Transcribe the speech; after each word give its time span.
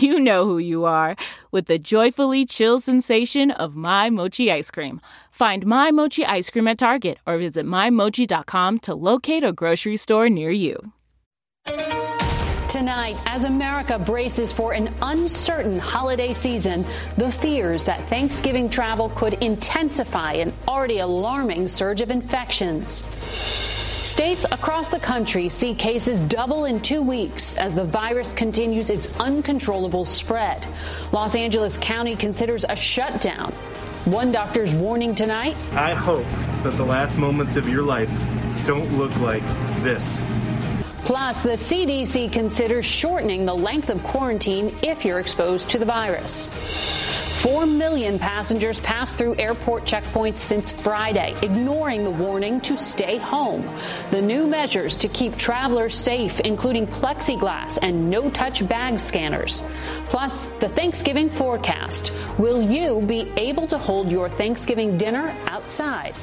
you 0.00 0.20
know 0.20 0.44
who 0.44 0.58
you 0.58 0.84
are 0.84 1.16
with 1.50 1.66
the 1.66 1.78
joyfully 1.78 2.46
chill 2.46 2.80
sensation 2.80 3.50
of 3.50 3.76
My 3.76 4.10
Mochi 4.10 4.50
ice 4.50 4.70
cream. 4.70 5.00
Find 5.30 5.66
My 5.66 5.90
Mochi 5.90 6.24
ice 6.24 6.50
cream 6.50 6.68
at 6.68 6.78
Target 6.78 7.18
or 7.26 7.38
visit 7.38 7.66
MyMochi.com 7.66 8.78
to 8.80 8.94
locate 8.94 9.44
a 9.44 9.52
grocery 9.52 9.96
store 9.96 10.28
near 10.28 10.50
you. 10.50 10.92
Tonight, 12.68 13.18
as 13.26 13.44
America 13.44 13.98
braces 13.98 14.50
for 14.50 14.72
an 14.72 14.94
uncertain 15.02 15.78
holiday 15.78 16.32
season, 16.32 16.86
the 17.18 17.30
fears 17.30 17.84
that 17.84 18.08
Thanksgiving 18.08 18.70
travel 18.70 19.10
could 19.10 19.34
intensify 19.34 20.32
an 20.32 20.54
already 20.66 21.00
alarming 21.00 21.68
surge 21.68 22.00
of 22.00 22.10
infections. 22.10 23.02
States 24.04 24.44
across 24.50 24.88
the 24.88 24.98
country 24.98 25.48
see 25.48 25.74
cases 25.74 26.18
double 26.22 26.64
in 26.64 26.80
two 26.80 27.00
weeks 27.00 27.56
as 27.56 27.74
the 27.74 27.84
virus 27.84 28.32
continues 28.32 28.90
its 28.90 29.06
uncontrollable 29.20 30.04
spread. 30.04 30.66
Los 31.12 31.36
Angeles 31.36 31.78
County 31.78 32.16
considers 32.16 32.64
a 32.68 32.74
shutdown. 32.74 33.52
One 34.04 34.32
doctor's 34.32 34.74
warning 34.74 35.14
tonight. 35.14 35.56
I 35.74 35.94
hope 35.94 36.26
that 36.64 36.76
the 36.76 36.84
last 36.84 37.16
moments 37.16 37.54
of 37.54 37.68
your 37.68 37.82
life 37.82 38.10
don't 38.64 38.92
look 38.98 39.14
like 39.18 39.44
this. 39.82 40.20
Plus, 41.04 41.42
the 41.42 41.50
CDC 41.50 42.32
considers 42.32 42.84
shortening 42.84 43.44
the 43.44 43.54
length 43.54 43.90
of 43.90 44.02
quarantine 44.02 44.74
if 44.82 45.04
you're 45.04 45.18
exposed 45.20 45.70
to 45.70 45.78
the 45.78 45.84
virus. 45.84 46.48
Four 47.42 47.66
million 47.66 48.20
passengers 48.20 48.78
passed 48.78 49.18
through 49.18 49.34
airport 49.36 49.82
checkpoints 49.82 50.36
since 50.36 50.70
Friday, 50.70 51.34
ignoring 51.42 52.04
the 52.04 52.10
warning 52.10 52.60
to 52.60 52.76
stay 52.76 53.18
home. 53.18 53.68
The 54.12 54.22
new 54.22 54.46
measures 54.46 54.96
to 54.98 55.08
keep 55.08 55.36
travelers 55.36 55.96
safe, 55.96 56.38
including 56.38 56.86
plexiglass 56.86 57.78
and 57.82 58.08
no 58.08 58.30
touch 58.30 58.66
bag 58.68 59.00
scanners. 59.00 59.64
Plus, 60.04 60.46
the 60.60 60.68
Thanksgiving 60.68 61.28
forecast. 61.28 62.12
Will 62.38 62.62
you 62.62 63.02
be 63.02 63.28
able 63.36 63.66
to 63.66 63.76
hold 63.76 64.08
your 64.08 64.28
Thanksgiving 64.28 64.96
dinner 64.96 65.36
outside? 65.48 66.14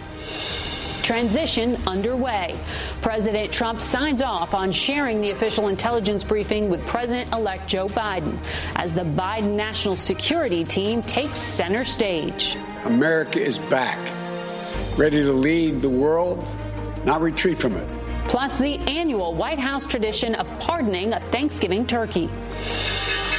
Transition 1.02 1.78
underway. 1.88 2.58
President 3.02 3.52
Trump 3.52 3.82
signs 3.82 4.22
off 4.22 4.54
on 4.54 4.72
sharing 4.72 5.22
the 5.22 5.32
official 5.32 5.68
intelligence 5.68 6.24
briefing 6.24 6.70
with 6.70 6.86
President 6.86 7.34
elect 7.34 7.68
Joe 7.68 7.88
Biden 7.88 8.38
as 8.76 8.94
the 8.94 9.04
Biden 9.04 9.56
National 9.56 9.98
Security 9.98 10.64
Team 10.64 11.02
takes 11.02 11.40
center 11.40 11.86
stage. 11.86 12.58
America 12.86 13.42
is 13.42 13.60
back, 13.60 13.98
ready 14.98 15.22
to 15.22 15.34
lead 15.34 15.82
the 15.82 15.90
world, 15.90 16.46
not 17.06 17.22
retreat 17.22 17.58
from 17.58 17.76
it. 17.76 17.88
Plus, 18.28 18.60
the 18.60 18.76
annual 18.82 19.34
White 19.34 19.58
House 19.58 19.86
tradition 19.86 20.36
of 20.36 20.48
pardoning 20.60 21.14
a 21.14 21.20
Thanksgiving 21.32 21.86
turkey. 21.88 22.28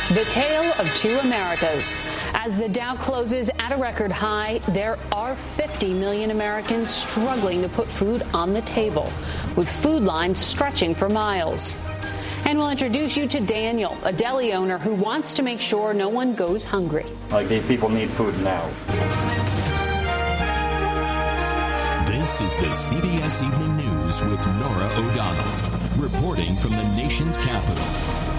The 0.09 0.27
tale 0.33 0.73
of 0.81 0.93
two 0.97 1.17
Americas. 1.21 1.97
As 2.35 2.57
the 2.57 2.69
Dow 2.69 2.95
closes 2.95 3.51
at 3.59 3.73
a 3.73 3.77
record 3.77 4.13
high, 4.13 4.61
there 4.69 4.99
are 5.13 5.35
50 5.35 5.95
million 5.95 6.31
Americans 6.31 6.91
struggling 6.91 7.63
to 7.63 7.69
put 7.69 7.87
food 7.89 8.23
on 8.33 8.53
the 8.53 8.63
table, 8.63 9.13
with 9.57 9.69
food 9.69 10.03
lines 10.03 10.41
stretching 10.41 10.95
for 10.95 11.09
miles. 11.09 11.77
And 12.45 12.59
we'll 12.59 12.71
introduce 12.71 13.17
you 13.17 13.29
to 13.29 13.41
Daniel, 13.41 13.99
a 14.05 14.13
deli 14.13 14.53
owner 14.53 14.79
who 14.79 14.95
wants 14.95 15.35
to 15.35 15.43
make 15.43 15.61
sure 15.61 15.93
no 15.93 16.09
one 16.09 16.35
goes 16.35 16.65
hungry. 16.65 17.07
Like 17.31 17.49
these 17.49 17.65
people 17.65 17.89
need 17.89 18.11
food 18.11 18.39
now. 18.41 18.69
This 22.07 22.41
is 22.41 22.57
the 22.59 22.67
CBS 22.67 23.43
Evening 23.47 23.77
News 23.77 24.21
with 24.23 24.47
Norah 24.47 24.93
O'Donnell, 24.97 25.99
reporting 25.99 26.55
from 26.57 26.71
the 26.71 26.85
nation's 26.97 27.39
capital. 27.39 28.30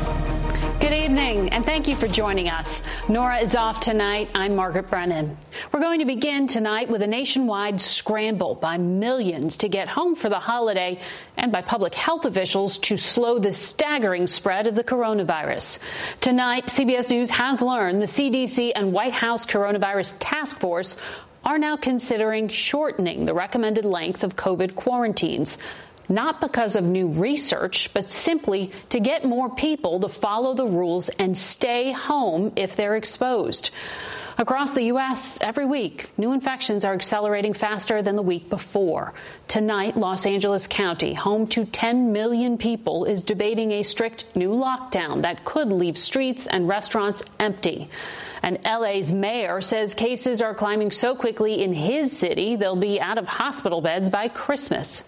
Good 0.91 1.05
evening, 1.05 1.49
and 1.53 1.65
thank 1.65 1.87
you 1.87 1.95
for 1.95 2.09
joining 2.09 2.49
us. 2.49 2.83
Norah 3.07 3.37
is 3.37 3.55
off 3.55 3.79
tonight. 3.79 4.29
I'm 4.35 4.57
Margaret 4.57 4.89
Brennan. 4.89 5.37
We're 5.71 5.79
going 5.79 5.99
to 6.01 6.05
begin 6.05 6.47
tonight 6.47 6.89
with 6.89 7.01
a 7.01 7.07
nationwide 7.07 7.79
scramble 7.79 8.55
by 8.55 8.77
millions 8.77 9.55
to 9.59 9.69
get 9.69 9.87
home 9.87 10.15
for 10.15 10.27
the 10.27 10.37
holiday 10.37 10.99
and 11.37 11.49
by 11.49 11.61
public 11.61 11.95
health 11.95 12.25
officials 12.25 12.77
to 12.79 12.97
slow 12.97 13.39
the 13.39 13.53
staggering 13.53 14.27
spread 14.27 14.67
of 14.67 14.75
the 14.75 14.83
coronavirus. 14.83 15.79
Tonight, 16.19 16.65
CBS 16.65 17.09
News 17.09 17.29
has 17.29 17.61
learned 17.61 18.01
the 18.01 18.05
CDC 18.05 18.73
and 18.75 18.91
White 18.91 19.13
House 19.13 19.45
Coronavirus 19.45 20.17
Task 20.19 20.59
Force 20.59 20.97
are 21.45 21.57
now 21.57 21.77
considering 21.77 22.49
shortening 22.49 23.25
the 23.25 23.33
recommended 23.33 23.85
length 23.85 24.25
of 24.25 24.35
COVID 24.35 24.75
quarantines 24.75 25.57
not 26.09 26.41
because 26.41 26.75
of 26.75 26.83
new 26.83 27.07
research, 27.07 27.93
but 27.93 28.09
simply 28.09 28.71
to 28.89 28.99
get 28.99 29.25
more 29.25 29.53
people 29.53 29.99
to 29.99 30.09
follow 30.09 30.53
the 30.53 30.65
rules 30.65 31.09
and 31.09 31.37
stay 31.37 31.91
home 31.91 32.53
if 32.55 32.75
they're 32.75 32.95
exposed. 32.95 33.71
Across 34.37 34.73
the 34.73 34.85
U.S., 34.85 35.37
every 35.41 35.67
week, 35.67 36.09
new 36.17 36.31
infections 36.31 36.83
are 36.83 36.95
accelerating 36.95 37.53
faster 37.53 38.01
than 38.01 38.15
the 38.15 38.23
week 38.23 38.49
before. 38.49 39.13
Tonight, 39.47 39.97
Los 39.97 40.25
Angeles 40.25 40.65
County, 40.65 41.13
home 41.13 41.45
to 41.47 41.65
10 41.65 42.11
million 42.11 42.57
people, 42.57 43.05
is 43.05 43.21
debating 43.21 43.71
a 43.71 43.83
strict 43.83 44.35
new 44.35 44.49
lockdown 44.49 45.21
that 45.21 45.45
could 45.45 45.71
leave 45.71 45.95
streets 45.95 46.47
and 46.47 46.67
restaurants 46.67 47.21
empty. 47.39 47.89
And 48.41 48.57
LA's 48.65 49.11
mayor 49.11 49.61
says 49.61 49.93
cases 49.93 50.41
are 50.41 50.55
climbing 50.55 50.89
so 50.89 51.13
quickly 51.13 51.61
in 51.61 51.73
his 51.73 52.17
city, 52.17 52.55
they'll 52.55 52.75
be 52.75 52.99
out 52.99 53.19
of 53.19 53.27
hospital 53.27 53.81
beds 53.81 54.09
by 54.09 54.27
Christmas. 54.27 55.03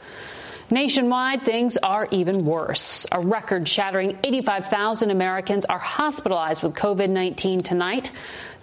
Nationwide, 0.69 1.43
things 1.43 1.77
are 1.77 2.07
even 2.11 2.45
worse. 2.45 3.05
A 3.11 3.19
record 3.19 3.67
shattering 3.67 4.17
85,000 4.23 5.11
Americans 5.11 5.65
are 5.65 5.79
hospitalized 5.79 6.63
with 6.63 6.73
COVID 6.73 7.09
19 7.09 7.59
tonight. 7.59 8.11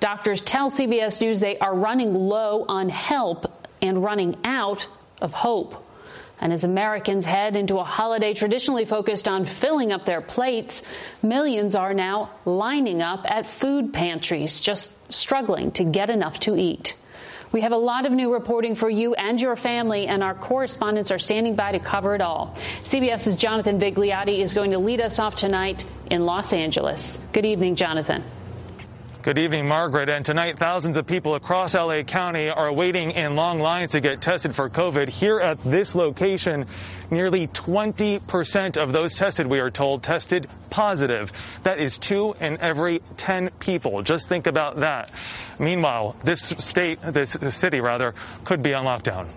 Doctors 0.01 0.41
tell 0.41 0.71
CBS 0.71 1.21
News 1.21 1.41
they 1.41 1.59
are 1.59 1.75
running 1.75 2.15
low 2.15 2.65
on 2.69 2.89
help 2.89 3.69
and 3.83 4.03
running 4.03 4.37
out 4.45 4.89
of 5.21 5.33
hope. 5.33 5.87
And 6.41 6.55
as 6.55 6.65
Americans 6.65 7.27
head 7.27 7.55
into 7.55 7.79
a 7.79 7.85
holiday 7.85 8.33
traditionally 8.33 8.87
focused 8.87 9.29
on 9.29 9.45
filling 9.45 9.93
up 9.93 10.07
their 10.07 10.23
plates, 10.23 10.83
millions 11.23 11.75
are 11.75 11.93
now 11.93 12.31
lining 12.47 13.03
up 13.03 13.31
at 13.31 13.47
food 13.47 13.93
pantries, 13.93 14.59
just 14.59 15.13
struggling 15.13 15.71
to 15.73 15.85
get 15.85 16.09
enough 16.09 16.41
to 16.41 16.57
eat. 16.57 16.97
We 17.53 17.63
have 17.63 17.73
a 17.73 17.77
lot 17.77 18.07
of 18.07 18.13
new 18.13 18.33
reporting 18.33 18.77
for 18.77 18.89
you 18.89 19.15
and 19.15 19.41
your 19.41 19.57
family, 19.57 20.07
and 20.07 20.23
our 20.23 20.35
correspondents 20.35 21.11
are 21.11 21.19
standing 21.19 21.57
by 21.57 21.73
to 21.73 21.81
cover 21.81 22.15
it 22.15 22.21
all. 22.21 22.57
CBS's 22.83 23.35
Jonathan 23.37 23.81
Vigliotti 23.81 24.39
is 24.39 24.55
going 24.55 24.71
to 24.71 24.79
lead 24.79 25.01
us 25.01 25.19
off 25.19 25.35
tonight 25.35 25.85
in 26.11 26.25
Los 26.25 26.53
Angeles. 26.53 27.25
Good 27.33 27.45
evening, 27.45 27.75
Jonathan. 27.75 28.23
Good 29.23 29.37
evening, 29.37 29.69
Margaret. 29.69 30.09
And 30.09 30.25
tonight, 30.25 30.57
thousands 30.59 30.97
of 30.97 31.07
people 31.07 31.35
across 31.35 31.75
LA 31.75 32.05
County 32.05 32.49
are 32.49 32.73
waiting 32.73 33.11
in 33.11 33.37
long 33.37 33.61
lines 33.61 33.93
to 33.93 34.01
get 34.01 34.23
tested 34.23 34.55
for 34.55 34.71
COVID. 34.71 35.11
Here 35.11 35.39
at 35.39 35.63
this 35.63 35.95
location, 35.95 36.65
nearly 37.11 37.47
20% 37.49 38.79
of 38.79 38.93
those 38.93 39.13
tested, 39.13 39.47
we 39.47 39.61
are 39.61 39.71
told, 39.71 40.03
tested 40.03 40.49
positive. 40.71 41.33
That 41.65 41.79
is 41.79 41.99
two 41.99 42.35
in 42.41 42.63
every 42.63 43.03
10 43.19 43.51
people. 43.59 44.01
Just 44.01 44.27
think 44.27 44.47
about 44.47 44.81
that. 44.81 45.11
Meanwhile, 45.59 46.17
this 46.25 46.41
state, 46.41 47.01
this 47.03 47.37
city 47.55 47.83
rather, 47.83 48.15
could 48.47 48.63
be 48.63 48.73
on 48.73 48.87
lockdown. 48.87 49.29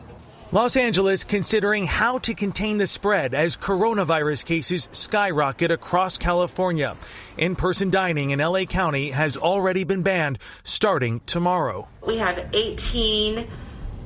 Los 0.54 0.78
Angeles 0.78 1.24
considering 1.24 1.88
how 1.88 2.20
to 2.20 2.36
contain 2.36 2.78
the 2.78 2.86
spread 2.86 3.34
as 3.34 3.58
coronavirus 3.58 4.46
cases 4.46 4.88
skyrocket 4.92 5.72
across 5.72 6.20
California. 6.20 6.96
In 7.40 7.56
person 7.56 7.90
dining 7.90 8.30
in 8.30 8.38
LA 8.38 8.66
County 8.66 9.10
has 9.10 9.36
already 9.36 9.84
been 9.84 10.04
banned 10.04 10.38
starting 10.64 11.22
tomorrow. 11.26 11.88
We 12.06 12.20
have 12.20 12.38
18 12.54 13.50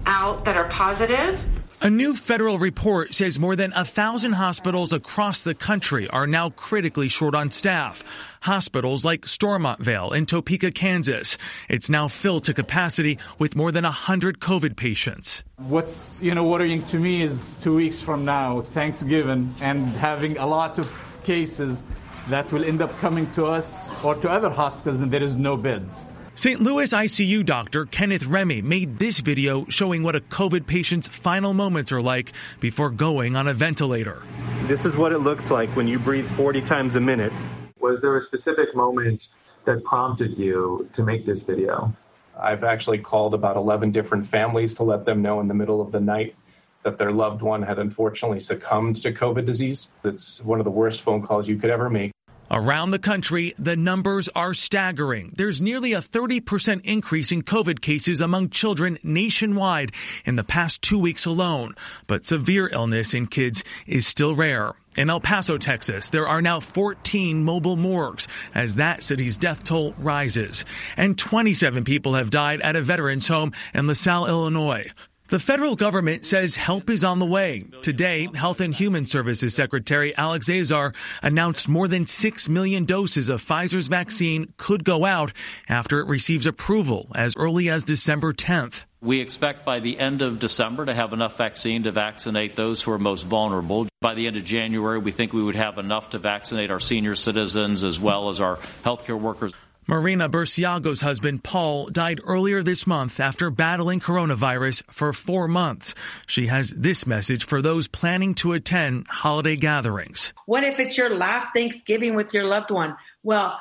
out 0.05 0.45
that 0.45 0.55
are 0.55 0.69
positive. 0.69 1.56
A 1.79 1.91
new 1.91 2.15
federal 2.15 2.57
report 2.57 3.13
says 3.13 3.37
more 3.37 3.55
than 3.55 3.71
a 3.73 3.85
thousand 3.85 4.33
hospitals 4.33 4.91
across 4.91 5.43
the 5.43 5.53
country 5.53 6.09
are 6.09 6.25
now 6.25 6.49
critically 6.49 7.07
short 7.07 7.35
on 7.35 7.51
staff. 7.51 8.03
Hospitals 8.41 9.05
like 9.05 9.27
Stormont 9.27 9.79
Vail 9.79 10.11
in 10.11 10.25
Topeka, 10.25 10.71
Kansas. 10.71 11.37
It's 11.69 11.87
now 11.87 12.07
filled 12.07 12.45
to 12.45 12.55
capacity 12.55 13.19
with 13.37 13.55
more 13.55 13.71
than 13.71 13.83
100 13.83 14.39
COVID 14.39 14.75
patients. 14.75 15.43
What's, 15.57 16.19
you 16.19 16.33
know, 16.33 16.45
worrying 16.45 16.83
to 16.87 16.97
me 16.97 17.21
is 17.21 17.55
two 17.61 17.75
weeks 17.75 18.01
from 18.01 18.25
now, 18.25 18.61
Thanksgiving, 18.61 19.53
and 19.61 19.85
having 19.97 20.39
a 20.39 20.47
lot 20.47 20.79
of 20.79 20.91
cases 21.25 21.83
that 22.29 22.51
will 22.51 22.65
end 22.65 22.81
up 22.81 22.97
coming 22.97 23.31
to 23.33 23.45
us 23.45 23.91
or 24.03 24.15
to 24.15 24.29
other 24.31 24.49
hospitals 24.49 25.01
and 25.01 25.11
there 25.11 25.23
is 25.23 25.35
no 25.35 25.55
beds. 25.55 26.07
St. 26.37 26.61
Louis 26.61 26.93
ICU 26.93 27.43
doctor 27.43 27.87
Kenneth 27.87 28.27
Remy 28.27 28.61
made 28.61 28.99
this 28.99 29.21
video 29.21 29.65
showing 29.69 30.03
what 30.03 30.15
a 30.15 30.19
COVID 30.19 30.67
patient's 30.67 31.07
final 31.07 31.51
moments 31.51 31.91
are 31.91 31.99
like 31.99 32.31
before 32.59 32.91
going 32.91 33.35
on 33.35 33.47
a 33.47 33.55
ventilator. 33.55 34.21
This 34.65 34.85
is 34.85 34.95
what 34.95 35.11
it 35.13 35.17
looks 35.17 35.49
like 35.49 35.67
when 35.75 35.87
you 35.87 35.97
breathe 35.97 36.29
40 36.29 36.61
times 36.61 36.95
a 36.95 37.01
minute. 37.01 37.33
Was 37.79 38.01
there 38.01 38.15
a 38.15 38.21
specific 38.21 38.75
moment 38.75 39.29
that 39.65 39.83
prompted 39.83 40.37
you 40.37 40.87
to 40.93 41.01
make 41.01 41.25
this 41.25 41.41
video? 41.41 41.91
I've 42.39 42.63
actually 42.63 42.99
called 42.99 43.33
about 43.33 43.57
11 43.57 43.91
different 43.91 44.23
families 44.23 44.75
to 44.75 44.83
let 44.83 45.05
them 45.05 45.23
know 45.23 45.39
in 45.39 45.47
the 45.47 45.55
middle 45.55 45.81
of 45.81 45.91
the 45.91 45.99
night 45.99 46.35
that 46.83 46.99
their 46.99 47.11
loved 47.11 47.41
one 47.41 47.63
had 47.63 47.79
unfortunately 47.79 48.41
succumbed 48.41 48.97
to 48.97 49.11
COVID 49.11 49.47
disease. 49.47 49.91
It's 50.03 50.39
one 50.43 50.59
of 50.59 50.65
the 50.65 50.71
worst 50.71 51.01
phone 51.01 51.25
calls 51.25 51.47
you 51.47 51.57
could 51.57 51.71
ever 51.71 51.89
make. 51.89 52.11
Around 52.49 52.91
the 52.91 52.99
country, 52.99 53.53
the 53.59 53.75
numbers 53.75 54.29
are 54.29 54.53
staggering. 54.53 55.33
There's 55.35 55.59
nearly 55.59 55.91
a 55.91 56.01
30% 56.01 56.85
increase 56.85 57.31
in 57.31 57.41
COVID 57.41 57.81
cases 57.81 58.21
among 58.21 58.51
children 58.51 58.97
nationwide 59.03 59.91
in 60.23 60.37
the 60.37 60.45
past 60.45 60.81
two 60.81 60.97
weeks 60.97 61.25
alone. 61.25 61.75
But 62.07 62.25
severe 62.25 62.69
illness 62.69 63.13
in 63.13 63.27
kids 63.27 63.65
is 63.85 64.07
still 64.07 64.33
rare. 64.33 64.73
In 64.95 65.09
El 65.09 65.19
Paso, 65.19 65.57
Texas, 65.57 66.09
there 66.09 66.27
are 66.27 66.41
now 66.41 66.61
14 66.61 67.43
mobile 67.43 67.75
morgues 67.75 68.27
as 68.55 68.75
that 68.75 69.03
city's 69.03 69.35
death 69.35 69.63
toll 69.65 69.93
rises. 69.97 70.63
And 70.95 71.17
27 71.17 71.83
people 71.83 72.13
have 72.13 72.29
died 72.29 72.61
at 72.61 72.77
a 72.77 72.81
veterans 72.81 73.27
home 73.27 73.51
in 73.73 73.87
LaSalle, 73.87 74.25
Illinois. 74.25 74.89
The 75.29 75.39
federal 75.39 75.75
government 75.75 76.25
says 76.25 76.55
help 76.55 76.89
is 76.89 77.03
on 77.03 77.19
the 77.19 77.25
way. 77.25 77.65
Today, 77.81 78.29
Health 78.33 78.61
and 78.61 78.73
Human 78.73 79.07
Services 79.07 79.53
Secretary 79.53 80.15
Alex 80.15 80.49
Azar 80.49 80.93
announced 81.21 81.67
more 81.67 81.89
than 81.89 82.07
6 82.07 82.47
million 82.47 82.85
doses 82.85 83.27
of 83.27 83.41
Pfizer's 83.41 83.89
vaccine 83.89 84.53
could 84.55 84.85
go 84.85 85.03
out 85.03 85.33
after 85.67 85.99
it 85.99 86.07
receives 86.07 86.47
approval 86.47 87.07
as 87.13 87.33
early 87.35 87.69
as 87.69 87.83
December 87.83 88.31
10th. 88.31 88.85
We 89.01 89.19
expect 89.19 89.65
by 89.65 89.81
the 89.81 89.99
end 89.99 90.21
of 90.21 90.39
December 90.39 90.85
to 90.85 90.93
have 90.93 91.11
enough 91.11 91.37
vaccine 91.37 91.83
to 91.83 91.91
vaccinate 91.91 92.55
those 92.55 92.81
who 92.81 92.93
are 92.93 92.97
most 92.97 93.23
vulnerable. 93.23 93.85
By 93.99 94.13
the 94.13 94.27
end 94.27 94.37
of 94.37 94.45
January, 94.45 94.97
we 94.97 95.11
think 95.11 95.33
we 95.33 95.43
would 95.43 95.55
have 95.55 95.77
enough 95.77 96.11
to 96.11 96.19
vaccinate 96.19 96.71
our 96.71 96.79
senior 96.79 97.17
citizens 97.17 97.83
as 97.83 97.99
well 97.99 98.29
as 98.29 98.39
our 98.39 98.55
healthcare 98.83 99.19
workers. 99.19 99.51
Marina 99.89 100.27
Burciago's 100.27 100.99
husband, 100.99 101.45
Paul, 101.45 101.87
died 101.87 102.19
earlier 102.25 102.61
this 102.61 102.85
month 102.85 103.21
after 103.21 103.49
battling 103.49 104.01
coronavirus 104.01 104.83
for 104.91 105.13
four 105.13 105.47
months. 105.47 105.95
She 106.27 106.47
has 106.47 106.71
this 106.71 107.07
message 107.07 107.45
for 107.45 107.61
those 107.61 107.87
planning 107.87 108.35
to 108.35 108.51
attend 108.51 109.07
holiday 109.07 109.55
gatherings. 109.55 110.33
What 110.45 110.65
if 110.65 110.77
it's 110.77 110.97
your 110.97 111.15
last 111.15 111.53
Thanksgiving 111.53 112.15
with 112.15 112.33
your 112.33 112.43
loved 112.43 112.69
one? 112.69 112.97
Well, 113.23 113.57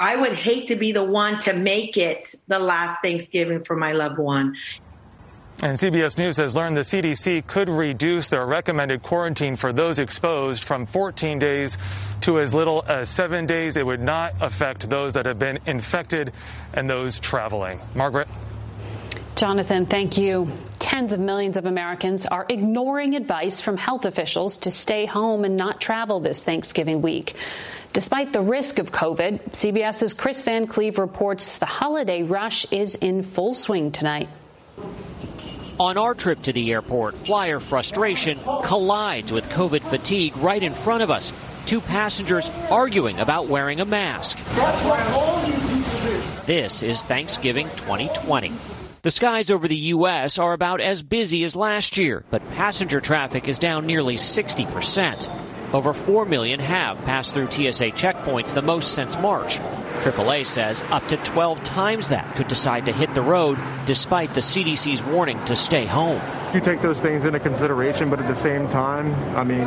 I 0.00 0.16
would 0.16 0.32
hate 0.34 0.68
to 0.68 0.76
be 0.76 0.92
the 0.92 1.04
one 1.04 1.38
to 1.40 1.52
make 1.52 1.98
it 1.98 2.34
the 2.46 2.58
last 2.58 3.00
Thanksgiving 3.02 3.62
for 3.62 3.76
my 3.76 3.92
loved 3.92 4.18
one. 4.18 4.54
And 5.60 5.76
CBS 5.76 6.16
News 6.16 6.36
has 6.36 6.54
learned 6.54 6.76
the 6.76 6.82
CDC 6.82 7.44
could 7.44 7.68
reduce 7.68 8.28
their 8.28 8.46
recommended 8.46 9.02
quarantine 9.02 9.56
for 9.56 9.72
those 9.72 9.98
exposed 9.98 10.62
from 10.62 10.86
14 10.86 11.40
days 11.40 11.76
to 12.20 12.38
as 12.38 12.54
little 12.54 12.84
as 12.86 13.08
seven 13.08 13.46
days. 13.46 13.76
It 13.76 13.84
would 13.84 14.00
not 14.00 14.34
affect 14.40 14.88
those 14.88 15.14
that 15.14 15.26
have 15.26 15.40
been 15.40 15.58
infected 15.66 16.32
and 16.74 16.88
those 16.88 17.18
traveling. 17.18 17.80
Margaret? 17.96 18.28
Jonathan, 19.34 19.84
thank 19.86 20.16
you. 20.16 20.48
Tens 20.78 21.12
of 21.12 21.18
millions 21.18 21.56
of 21.56 21.66
Americans 21.66 22.24
are 22.24 22.46
ignoring 22.48 23.16
advice 23.16 23.60
from 23.60 23.76
health 23.76 24.04
officials 24.04 24.58
to 24.58 24.70
stay 24.70 25.06
home 25.06 25.44
and 25.44 25.56
not 25.56 25.80
travel 25.80 26.20
this 26.20 26.40
Thanksgiving 26.42 27.02
week. 27.02 27.34
Despite 27.92 28.32
the 28.32 28.42
risk 28.42 28.78
of 28.78 28.92
COVID, 28.92 29.50
CBS's 29.50 30.14
Chris 30.14 30.42
Van 30.42 30.68
Cleave 30.68 30.98
reports 30.98 31.58
the 31.58 31.66
holiday 31.66 32.22
rush 32.22 32.64
is 32.70 32.94
in 32.94 33.24
full 33.24 33.54
swing 33.54 33.90
tonight. 33.90 34.28
On 35.80 35.96
our 35.96 36.12
trip 36.12 36.42
to 36.42 36.52
the 36.52 36.72
airport, 36.72 37.14
flyer 37.14 37.60
frustration 37.60 38.36
collides 38.64 39.30
with 39.30 39.48
COVID 39.50 39.82
fatigue 39.82 40.36
right 40.38 40.60
in 40.60 40.74
front 40.74 41.04
of 41.04 41.10
us. 41.10 41.32
Two 41.66 41.80
passengers 41.80 42.50
arguing 42.68 43.20
about 43.20 43.46
wearing 43.46 43.78
a 43.78 43.84
mask. 43.84 44.38
That's 44.56 44.82
what 44.82 45.00
all 45.12 45.46
you 45.46 45.52
people 45.52 46.00
do. 46.02 46.22
This 46.46 46.82
is 46.82 47.04
Thanksgiving 47.04 47.68
2020. 47.76 48.52
The 49.02 49.12
skies 49.12 49.52
over 49.52 49.68
the 49.68 49.76
U.S. 49.76 50.40
are 50.40 50.52
about 50.52 50.80
as 50.80 51.04
busy 51.04 51.44
as 51.44 51.54
last 51.54 51.96
year, 51.96 52.24
but 52.28 52.46
passenger 52.50 53.00
traffic 53.00 53.46
is 53.46 53.60
down 53.60 53.86
nearly 53.86 54.16
60 54.16 54.66
percent. 54.66 55.28
Over 55.72 55.92
4 55.92 56.24
million 56.24 56.60
have 56.60 56.96
passed 57.04 57.34
through 57.34 57.50
TSA 57.50 57.90
checkpoints, 57.92 58.54
the 58.54 58.62
most 58.62 58.94
since 58.94 59.18
March. 59.18 59.58
AAA 60.00 60.46
says 60.46 60.82
up 60.90 61.06
to 61.08 61.16
12 61.18 61.62
times 61.64 62.08
that 62.08 62.36
could 62.36 62.48
decide 62.48 62.86
to 62.86 62.92
hit 62.92 63.12
the 63.14 63.22
road 63.22 63.58
despite 63.84 64.32
the 64.32 64.40
CDC's 64.40 65.02
warning 65.02 65.42
to 65.44 65.56
stay 65.56 65.84
home. 65.84 66.20
You 66.54 66.60
take 66.60 66.80
those 66.80 67.00
things 67.00 67.24
into 67.24 67.40
consideration, 67.40 68.08
but 68.08 68.20
at 68.20 68.28
the 68.28 68.36
same 68.36 68.68
time, 68.68 69.12
I 69.36 69.44
mean, 69.44 69.66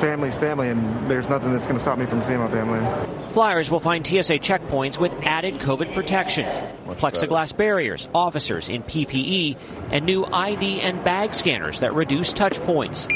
family's 0.00 0.36
family, 0.36 0.68
and 0.68 1.10
there's 1.10 1.28
nothing 1.28 1.52
that's 1.52 1.64
going 1.64 1.76
to 1.76 1.82
stop 1.82 1.98
me 1.98 2.06
from 2.06 2.22
seeing 2.22 2.38
my 2.38 2.50
family. 2.50 3.32
Flyers 3.32 3.70
will 3.70 3.80
find 3.80 4.06
TSA 4.06 4.38
checkpoints 4.40 4.98
with 4.98 5.12
added 5.22 5.54
COVID 5.54 5.94
protections, 5.94 6.54
plexiglass 6.98 7.56
barriers, 7.56 8.08
officers 8.14 8.68
in 8.68 8.82
PPE, 8.82 9.56
and 9.90 10.04
new 10.04 10.24
ID 10.24 10.80
and 10.80 11.02
bag 11.02 11.34
scanners 11.34 11.80
that 11.80 11.94
reduce 11.94 12.32
touch 12.32 12.60
points. 12.60 13.08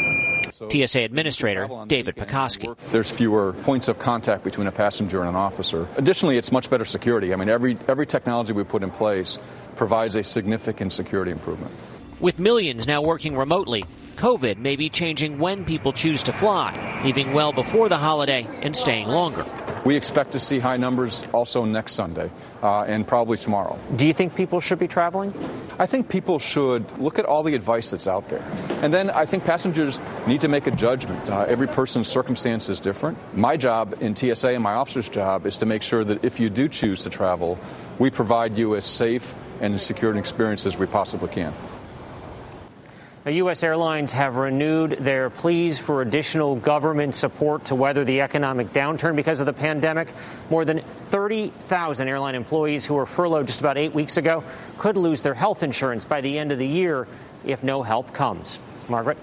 TSA 0.70 1.02
Administrator 1.02 1.68
David 1.86 2.16
Pekoske. 2.16 2.76
There's 2.90 3.10
fewer 3.10 3.52
points 3.64 3.88
of 3.88 3.98
contact 3.98 4.44
between 4.44 4.66
a 4.66 4.72
passenger 4.72 5.20
and 5.20 5.28
an 5.28 5.36
officer. 5.36 5.88
Additionally, 5.96 6.38
it's 6.38 6.52
much 6.52 6.70
better 6.70 6.84
security. 6.84 7.32
I 7.32 7.36
mean, 7.36 7.48
every, 7.48 7.76
every 7.88 8.06
technology 8.06 8.52
we 8.52 8.64
put 8.64 8.82
in 8.82 8.90
place 8.90 9.38
provides 9.76 10.16
a 10.16 10.25
significant 10.25 10.92
security 10.92 11.30
improvement. 11.30 11.72
With 12.20 12.38
millions 12.38 12.86
now 12.86 13.02
working 13.02 13.36
remotely, 13.36 13.84
COVID 14.16 14.56
may 14.56 14.76
be 14.76 14.88
changing 14.88 15.38
when 15.38 15.64
people 15.66 15.92
choose 15.92 16.22
to 16.22 16.32
fly, 16.32 17.02
leaving 17.04 17.34
well 17.34 17.52
before 17.52 17.90
the 17.90 17.98
holiday 17.98 18.48
and 18.62 18.75
staying 18.75 19.08
longer. 19.08 19.44
We 19.86 19.94
expect 19.94 20.32
to 20.32 20.40
see 20.40 20.58
high 20.58 20.78
numbers 20.78 21.22
also 21.32 21.64
next 21.64 21.92
Sunday 21.92 22.28
uh, 22.60 22.82
and 22.82 23.06
probably 23.06 23.38
tomorrow. 23.38 23.78
Do 23.94 24.04
you 24.04 24.12
think 24.12 24.34
people 24.34 24.58
should 24.58 24.80
be 24.80 24.88
traveling? 24.88 25.32
I 25.78 25.86
think 25.86 26.08
people 26.08 26.40
should 26.40 26.98
look 26.98 27.20
at 27.20 27.24
all 27.24 27.44
the 27.44 27.54
advice 27.54 27.92
that's 27.92 28.08
out 28.08 28.28
there. 28.28 28.42
And 28.82 28.92
then 28.92 29.10
I 29.10 29.26
think 29.26 29.44
passengers 29.44 30.00
need 30.26 30.40
to 30.40 30.48
make 30.48 30.66
a 30.66 30.72
judgment. 30.72 31.30
Uh, 31.30 31.42
every 31.42 31.68
person's 31.68 32.08
circumstance 32.08 32.68
is 32.68 32.80
different. 32.80 33.16
My 33.32 33.56
job 33.56 33.94
in 34.00 34.16
TSA 34.16 34.48
and 34.48 34.62
my 34.64 34.72
officer's 34.72 35.08
job 35.08 35.46
is 35.46 35.58
to 35.58 35.66
make 35.66 35.82
sure 35.82 36.02
that 36.02 36.24
if 36.24 36.40
you 36.40 36.50
do 36.50 36.68
choose 36.68 37.04
to 37.04 37.10
travel, 37.10 37.56
we 38.00 38.10
provide 38.10 38.58
you 38.58 38.74
as 38.74 38.86
safe 38.86 39.34
and 39.60 39.72
as 39.72 39.86
secure 39.86 40.10
an 40.10 40.18
experience 40.18 40.66
as 40.66 40.76
we 40.76 40.86
possibly 40.86 41.28
can. 41.28 41.54
U.S. 43.33 43.64
airlines 43.64 44.12
have 44.12 44.37
renewed 44.37 44.99
their 45.00 45.30
pleas 45.30 45.80
for 45.80 46.00
additional 46.00 46.54
government 46.54 47.14
support 47.14 47.64
to 47.66 47.75
weather 47.75 48.04
the 48.04 48.21
economic 48.21 48.68
downturn 48.73 49.16
because 49.16 49.40
of 49.40 49.47
the 49.47 49.52
pandemic. 49.52 50.09
More 50.49 50.64
than 50.64 50.83
30,000 51.11 52.06
airline 52.06 52.37
employees 52.37 52.87
who 52.87 52.95
were 52.95 53.06
furloughed 53.06 53.49
just 53.49 53.61
about 53.61 53.78
eight 53.78 53.95
weeks 53.95 54.16
ago 54.16 54.45
could 54.78 54.97
lose 54.97 55.23
their 55.23 55.35
health 55.35 55.64
insurance 55.64 56.04
by 56.04 56.21
the 56.21 56.38
end 56.38 56.52
of 56.52 56.59
the 56.59 56.68
year 56.68 57.09
if 57.45 57.64
no 57.64 57.83
help 57.83 58.12
comes. 58.12 58.61
Margaret? 58.88 59.18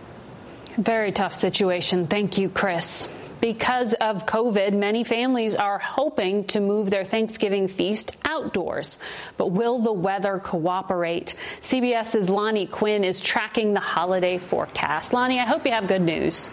Very 0.75 1.11
tough 1.11 1.33
situation. 1.33 2.07
Thank 2.07 2.37
you, 2.37 2.49
Chris. 2.49 3.09
Because 3.43 3.91
of 3.95 4.25
COVID, 4.25 4.71
many 4.71 5.03
families 5.03 5.53
are 5.53 5.77
hoping 5.77 6.45
to 6.45 6.61
move 6.61 6.89
their 6.89 7.03
Thanksgiving 7.03 7.67
feast 7.67 8.15
outdoors. 8.23 8.99
But 9.35 9.51
will 9.51 9.79
the 9.79 9.91
weather 9.91 10.39
cooperate? 10.39 11.35
CBS's 11.59 12.29
Lonnie 12.29 12.67
Quinn 12.67 13.03
is 13.03 13.19
tracking 13.19 13.73
the 13.73 13.81
holiday 13.81 14.37
forecast. 14.37 15.11
Lonnie, 15.11 15.41
I 15.41 15.45
hope 15.45 15.65
you 15.65 15.73
have 15.73 15.89
good 15.89 16.03
news. 16.03 16.49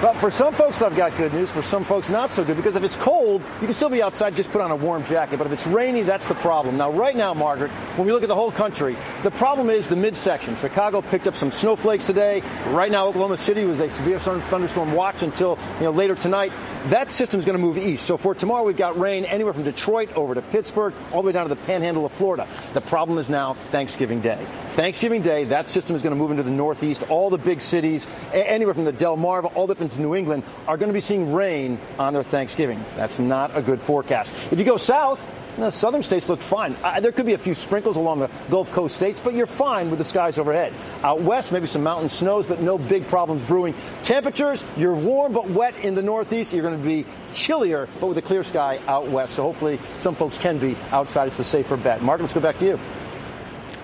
But 0.00 0.16
for 0.16 0.30
some 0.30 0.54
folks, 0.54 0.80
I've 0.80 0.96
got 0.96 1.14
good 1.18 1.34
news. 1.34 1.50
For 1.50 1.62
some 1.62 1.84
folks, 1.84 2.08
not 2.08 2.32
so 2.32 2.42
good. 2.42 2.56
Because 2.56 2.74
if 2.74 2.82
it's 2.82 2.96
cold, 2.96 3.42
you 3.60 3.66
can 3.66 3.74
still 3.74 3.90
be 3.90 4.02
outside, 4.02 4.34
just 4.34 4.50
put 4.50 4.62
on 4.62 4.70
a 4.70 4.76
warm 4.76 5.04
jacket. 5.04 5.36
But 5.36 5.46
if 5.46 5.52
it's 5.52 5.66
rainy, 5.66 6.04
that's 6.04 6.26
the 6.26 6.36
problem. 6.36 6.78
Now, 6.78 6.90
right 6.90 7.14
now, 7.14 7.34
Margaret, 7.34 7.70
when 7.96 8.06
we 8.06 8.12
look 8.12 8.22
at 8.22 8.28
the 8.30 8.34
whole 8.34 8.50
country, 8.50 8.96
the 9.22 9.30
problem 9.30 9.68
is 9.68 9.88
the 9.88 9.96
midsection. 9.96 10.56
Chicago 10.56 11.02
picked 11.02 11.26
up 11.26 11.36
some 11.36 11.52
snowflakes 11.52 12.06
today. 12.06 12.42
Right 12.68 12.90
now, 12.90 13.08
Oklahoma 13.08 13.36
City 13.36 13.66
was 13.66 13.80
a 13.80 13.90
severe 13.90 14.18
thunderstorm 14.18 14.92
watch 14.92 15.22
until 15.22 15.58
you 15.76 15.84
know 15.84 15.90
later 15.90 16.14
tonight. 16.14 16.52
That 16.88 17.10
system's 17.10 17.44
going 17.44 17.58
to 17.58 17.62
move 17.62 17.78
east. 17.78 18.04
So 18.04 18.16
for 18.16 18.34
tomorrow, 18.34 18.64
we've 18.64 18.76
got 18.76 18.98
rain 18.98 19.24
anywhere 19.24 19.52
from 19.52 19.64
Detroit 19.64 20.16
over 20.16 20.34
to 20.34 20.42
Pittsburgh, 20.42 20.94
all 21.12 21.22
the 21.22 21.26
way 21.26 21.32
down 21.32 21.48
to 21.48 21.54
the 21.54 21.60
panhandle 21.62 22.06
of 22.06 22.12
Florida. 22.12 22.46
The 22.74 22.80
problem 22.80 23.18
is 23.18 23.28
now 23.28 23.54
Thanksgiving 23.54 24.20
Day. 24.20 24.44
Thanksgiving 24.72 25.22
Day, 25.22 25.44
that 25.44 25.68
system 25.68 25.96
is 25.96 26.02
going 26.02 26.14
to 26.14 26.18
move 26.18 26.30
into 26.30 26.42
the 26.42 26.50
northeast. 26.50 27.02
All 27.10 27.28
the 27.30 27.38
big 27.38 27.60
cities, 27.60 28.06
anywhere 28.32 28.74
from 28.74 28.84
the 28.84 28.92
Delmarva 28.92 29.54
all 29.54 29.66
the 29.66 29.80
up 29.80 29.80
into 29.80 30.00
New 30.00 30.14
England, 30.14 30.42
are 30.66 30.76
going 30.76 30.88
to 30.88 30.94
be 30.94 31.00
seeing 31.00 31.32
rain 31.32 31.78
on 31.98 32.12
their 32.12 32.22
Thanksgiving. 32.22 32.84
That's 32.96 33.18
not 33.18 33.56
a 33.56 33.62
good 33.62 33.80
forecast. 33.80 34.32
If 34.52 34.58
you 34.58 34.64
go 34.64 34.76
south, 34.76 35.24
the 35.56 35.70
southern 35.70 36.02
states 36.02 36.28
look 36.28 36.40
fine. 36.40 36.76
Uh, 36.82 37.00
there 37.00 37.12
could 37.12 37.26
be 37.26 37.34
a 37.34 37.38
few 37.38 37.54
sprinkles 37.54 37.96
along 37.96 38.20
the 38.20 38.30
Gulf 38.50 38.72
Coast 38.72 38.94
states, 38.94 39.20
but 39.20 39.34
you're 39.34 39.46
fine 39.46 39.90
with 39.90 39.98
the 39.98 40.04
skies 40.04 40.38
overhead. 40.38 40.72
Out 41.02 41.22
west, 41.22 41.52
maybe 41.52 41.66
some 41.66 41.82
mountain 41.82 42.08
snows, 42.08 42.46
but 42.46 42.60
no 42.60 42.78
big 42.78 43.06
problems 43.08 43.46
brewing. 43.46 43.74
Temperatures, 44.02 44.64
you're 44.76 44.94
warm 44.94 45.32
but 45.32 45.48
wet 45.50 45.76
in 45.76 45.94
the 45.94 46.02
northeast. 46.02 46.52
You're 46.52 46.62
going 46.62 46.78
to 46.78 46.84
be 46.84 47.06
chillier, 47.32 47.88
but 48.00 48.06
with 48.06 48.18
a 48.18 48.22
clear 48.22 48.44
sky 48.44 48.80
out 48.86 49.08
west. 49.08 49.34
So 49.34 49.42
hopefully 49.42 49.78
some 49.98 50.14
folks 50.14 50.38
can 50.38 50.58
be 50.58 50.76
outside. 50.90 51.28
It's 51.28 51.38
a 51.38 51.44
safer 51.44 51.76
bet. 51.76 52.02
Mark, 52.02 52.20
let's 52.20 52.32
go 52.32 52.40
back 52.40 52.58
to 52.58 52.64
you. 52.64 52.80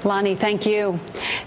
Lonnie, 0.04 0.36
thank 0.36 0.66
you. 0.66 1.00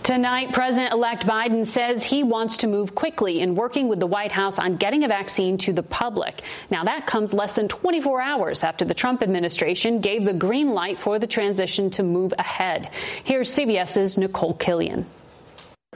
Tonight, 0.04 0.54
President 0.54 0.94
elect 0.94 1.26
Biden 1.26 1.66
says 1.66 2.04
he 2.04 2.24
wants 2.24 2.58
to 2.58 2.68
move 2.68 2.96
quickly 2.96 3.40
in 3.40 3.56
working 3.56 3.88
with 3.88 4.00
the 4.00 4.08
White 4.08 4.32
House 4.32 4.60
on 4.60 4.76
getting 4.76 5.04
a 5.04 5.08
vaccine 5.08 5.58
to 5.60 5.74
the 5.74 5.84
public. 5.84 6.42
Now, 6.70 6.84
that 6.84 7.08
comes 7.08 7.34
less 7.34 7.54
than 7.54 7.68
24 7.68 8.22
hours 8.22 8.64
after 8.64 8.86
the 8.86 8.94
Trump 8.94 9.24
administration 9.24 10.02
gave 10.02 10.26
the 10.26 10.34
green 10.34 10.72
light 10.72 11.00
for 11.00 11.20
the 11.20 11.28
transition 11.28 11.90
to 11.92 12.04
move 12.04 12.34
ahead. 12.38 12.90
Here's 13.24 13.54
CBS's 13.54 14.18
Nikole 14.18 14.58
Killion. 14.58 15.06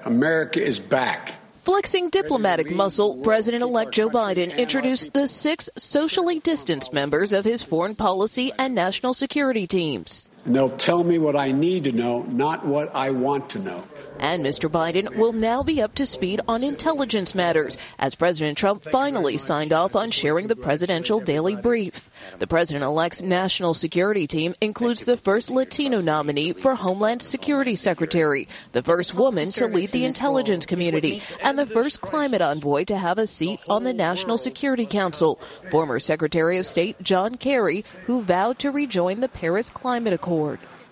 America 0.06 0.62
is 0.62 0.80
back. 0.80 1.34
Flexing 1.64 2.10
diplomatic 2.10 2.70
muscle, 2.72 3.16
President 3.24 3.64
elect 3.64 3.94
Joe 3.94 4.10
Biden 4.10 4.56
introduced 4.58 5.14
the 5.14 5.28
six 5.28 5.70
socially 5.78 6.40
distanced 6.40 6.94
members 6.94 7.32
of 7.32 7.46
his 7.46 7.64
foreign 7.64 7.96
policy 7.96 8.52
and 8.60 8.76
national 8.76 9.14
security 9.14 9.66
teams. 9.66 10.28
And 10.46 10.56
they'll 10.56 10.70
tell 10.70 11.04
me 11.04 11.18
what 11.18 11.36
I 11.36 11.52
need 11.52 11.86
to 11.86 11.92
know, 11.92 12.24
not 12.24 12.66
what 12.66 12.94
I 12.94 13.12
want 13.12 13.50
to 13.52 13.60
know. 13.60 13.84
And 14.20 14.46
Mr. 14.46 14.70
Biden 14.70 15.16
will 15.16 15.34
now 15.34 15.64
be 15.64 15.82
up 15.82 15.96
to 15.96 16.06
speed 16.06 16.42
on 16.48 16.64
intelligence 16.64 17.34
matters 17.34 17.78
as 18.00 18.16
President 18.16 18.58
Trump 18.58 18.84
finally 18.84 19.38
signed 19.38 19.74
off 19.74 19.96
on 19.96 20.12
sharing 20.12 20.48
the 20.48 20.56
presidential 20.56 21.20
daily 21.20 21.56
brief. 21.56 22.10
The 22.40 22.48
president 22.48 22.84
elect's 22.84 23.22
national 23.22 23.74
security 23.74 24.28
team 24.28 24.54
includes 24.62 25.06
the 25.06 25.18
first 25.18 25.50
Latino 25.50 26.02
nominee 26.02 26.54
for 26.54 26.76
Homeland 26.76 27.22
Security 27.22 27.76
Secretary, 27.76 28.48
the 28.72 28.84
first 28.84 29.14
woman 29.14 29.52
to 29.54 29.68
lead 29.68 29.90
the 29.90 30.06
intelligence 30.06 30.66
community, 30.66 31.22
and 31.42 31.58
the 31.60 31.66
first 31.66 32.02
climate 32.02 32.42
envoy 32.42 32.86
to 32.86 32.98
have 32.98 33.18
a 33.18 33.28
seat 33.28 33.60
on 33.68 33.84
the 33.84 33.94
National 33.94 34.38
Security 34.38 34.86
Council, 34.86 35.40
former 35.70 36.00
Secretary 36.00 36.58
of 36.58 36.66
State 36.66 37.02
John 37.02 37.36
Kerry, 37.36 37.84
who 38.06 38.24
vowed 38.24 38.60
to 38.60 38.72
rejoin 38.72 39.20
the 39.20 39.30
Paris 39.30 39.70
Climate 39.70 40.14
Accord. 40.14 40.33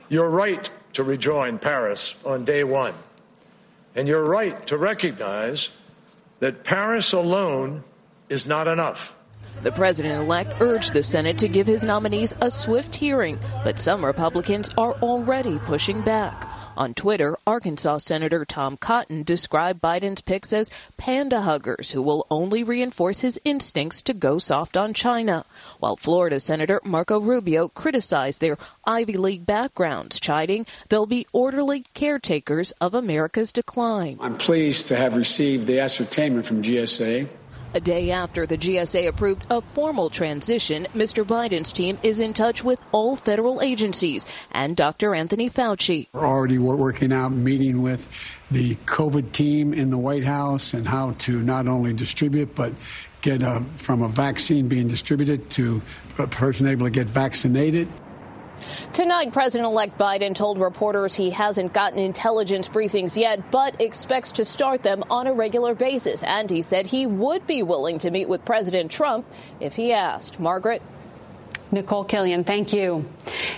You're 0.09 0.29
right 0.29 0.69
to 0.93 1.03
rejoin 1.03 1.57
Paris 1.59 2.15
on 2.25 2.45
day 2.45 2.63
one. 2.63 2.93
And 3.95 4.07
you're 4.07 4.23
right 4.23 4.65
to 4.67 4.77
recognize 4.77 5.77
that 6.39 6.63
Paris 6.63 7.13
alone 7.13 7.83
is 8.29 8.47
not 8.47 8.67
enough. 8.67 9.13
The 9.63 9.71
president 9.71 10.21
elect 10.23 10.61
urged 10.61 10.93
the 10.93 11.03
Senate 11.03 11.37
to 11.39 11.47
give 11.47 11.67
his 11.67 11.83
nominees 11.83 12.33
a 12.41 12.49
swift 12.49 12.95
hearing, 12.95 13.37
but 13.63 13.79
some 13.79 14.03
Republicans 14.03 14.71
are 14.77 14.93
already 15.01 15.59
pushing 15.59 16.01
back. 16.01 16.47
On 16.77 16.93
Twitter, 16.93 17.35
Arkansas 17.45 17.97
Senator 17.97 18.45
Tom 18.45 18.77
Cotton 18.77 19.23
described 19.23 19.81
Biden's 19.81 20.21
picks 20.21 20.53
as 20.53 20.69
panda 20.97 21.41
huggers 21.41 21.91
who 21.91 22.01
will 22.01 22.25
only 22.31 22.63
reinforce 22.63 23.21
his 23.21 23.39
instincts 23.43 24.01
to 24.03 24.13
go 24.13 24.37
soft 24.39 24.77
on 24.77 24.93
China, 24.93 25.45
while 25.79 25.97
Florida 25.97 26.39
Senator 26.39 26.79
Marco 26.83 27.19
Rubio 27.19 27.67
criticized 27.67 28.39
their 28.39 28.57
Ivy 28.85 29.17
League 29.17 29.45
backgrounds, 29.45 30.19
chiding 30.19 30.65
they'll 30.89 31.05
be 31.05 31.27
orderly 31.33 31.85
caretakers 31.93 32.71
of 32.79 32.93
America's 32.93 33.51
decline. 33.51 34.17
I'm 34.21 34.37
pleased 34.37 34.87
to 34.87 34.95
have 34.95 35.17
received 35.17 35.67
the 35.67 35.79
ascertainment 35.79 36.45
from 36.45 36.61
GSA 36.61 37.27
a 37.73 37.79
day 37.79 38.11
after 38.11 38.45
the 38.45 38.57
GSA 38.57 39.07
approved 39.07 39.45
a 39.49 39.61
formal 39.73 40.09
transition, 40.09 40.87
Mr. 40.95 41.23
Biden's 41.23 41.71
team 41.71 41.97
is 42.03 42.19
in 42.19 42.33
touch 42.33 42.63
with 42.63 42.79
all 42.91 43.15
federal 43.15 43.61
agencies 43.61 44.27
and 44.51 44.75
Dr. 44.75 45.15
Anthony 45.15 45.49
Fauci. 45.49 46.07
We're 46.13 46.25
already 46.25 46.57
working 46.57 47.11
out, 47.13 47.31
meeting 47.31 47.81
with 47.81 48.07
the 48.49 48.75
COVID 48.85 49.31
team 49.31 49.73
in 49.73 49.89
the 49.89 49.97
White 49.97 50.23
House 50.23 50.73
and 50.73 50.87
how 50.87 51.11
to 51.19 51.41
not 51.41 51.67
only 51.67 51.93
distribute, 51.93 52.55
but 52.55 52.73
get 53.21 53.43
a, 53.43 53.63
from 53.77 54.01
a 54.01 54.07
vaccine 54.07 54.67
being 54.67 54.87
distributed 54.87 55.49
to 55.51 55.81
a 56.17 56.27
person 56.27 56.67
able 56.67 56.85
to 56.85 56.91
get 56.91 57.07
vaccinated. 57.07 57.87
Tonight, 58.93 59.31
President 59.31 59.69
elect 59.69 59.97
Biden 59.97 60.35
told 60.35 60.59
reporters 60.59 61.15
he 61.15 61.29
hasn't 61.29 61.73
gotten 61.73 61.99
intelligence 61.99 62.67
briefings 62.67 63.15
yet, 63.15 63.51
but 63.51 63.79
expects 63.81 64.33
to 64.33 64.45
start 64.45 64.83
them 64.83 65.03
on 65.09 65.27
a 65.27 65.33
regular 65.33 65.75
basis. 65.75 66.23
And 66.23 66.49
he 66.49 66.61
said 66.61 66.85
he 66.85 67.05
would 67.05 67.47
be 67.47 67.63
willing 67.63 67.99
to 67.99 68.11
meet 68.11 68.27
with 68.29 68.45
President 68.45 68.91
Trump 68.91 69.25
if 69.59 69.75
he 69.75 69.93
asked. 69.93 70.39
Margaret? 70.39 70.81
Nikole 71.71 72.07
Killion, 72.07 72.45
thank 72.45 72.73
you. 72.73 73.05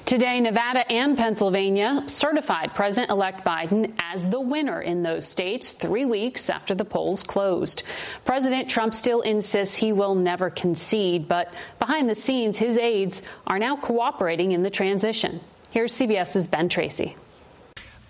Today, 0.05 0.39
Nevada 0.39 0.89
and 0.91 1.17
Pennsylvania 1.17 2.03
certified 2.05 2.75
President 2.75 3.09
elect 3.09 3.43
Biden 3.43 3.91
as 3.99 4.29
the 4.29 4.39
winner 4.39 4.79
in 4.79 5.01
those 5.01 5.27
states 5.27 5.71
three 5.71 6.05
weeks 6.05 6.49
after 6.49 6.75
the 6.75 6.85
polls 6.85 7.23
closed. 7.23 7.81
President 8.23 8.69
Trump 8.69 8.93
still 8.93 9.21
insists 9.21 9.75
he 9.75 9.93
will 9.93 10.13
never 10.13 10.51
concede, 10.51 11.27
but 11.27 11.51
behind 11.79 12.07
the 12.07 12.13
scenes, 12.13 12.55
his 12.55 12.77
aides 12.77 13.23
are 13.47 13.57
now 13.57 13.77
cooperating 13.77 14.51
in 14.51 14.61
the 14.61 14.69
transition. 14.69 15.39
Here's 15.71 15.97
CBS's 15.97 16.45
Ben 16.45 16.69
Tracy. 16.69 17.15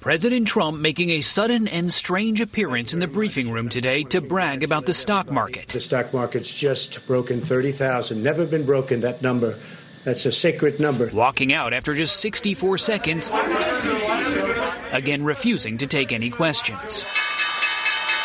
President 0.01 0.49
Trump 0.49 0.81
making 0.81 1.11
a 1.11 1.21
sudden 1.21 1.65
and 1.69 1.93
strange 1.93 2.41
appearance 2.41 2.93
in 2.93 2.99
the 2.99 3.07
briefing 3.07 3.49
room 3.49 3.69
today 3.69 4.03
to 4.03 4.19
brag 4.19 4.61
about 4.61 4.85
the 4.85 4.93
stock 4.93 5.31
market. 5.31 5.69
The 5.69 5.79
stock 5.79 6.11
market's 6.11 6.53
just 6.53 7.07
broken 7.07 7.39
30,000. 7.39 8.21
Never 8.21 8.45
been 8.45 8.65
broken 8.65 8.99
that 8.99 9.21
number 9.21 9.57
that's 10.03 10.25
a 10.25 10.31
sacred 10.31 10.79
number. 10.79 11.09
Walking 11.13 11.53
out 11.53 11.73
after 11.73 11.93
just 11.93 12.17
64 12.17 12.77
seconds, 12.77 13.29
again 14.91 15.23
refusing 15.23 15.77
to 15.79 15.87
take 15.87 16.11
any 16.11 16.29
questions. 16.29 17.03